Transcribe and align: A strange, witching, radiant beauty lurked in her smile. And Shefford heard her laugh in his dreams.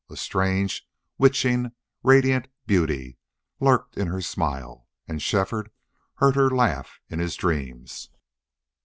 A 0.09 0.17
strange, 0.17 0.87
witching, 1.19 1.73
radiant 2.01 2.47
beauty 2.65 3.19
lurked 3.59 3.97
in 3.97 4.07
her 4.07 4.19
smile. 4.19 4.87
And 5.07 5.21
Shefford 5.21 5.69
heard 6.15 6.33
her 6.35 6.49
laugh 6.49 6.99
in 7.07 7.19
his 7.19 7.35
dreams. 7.35 8.09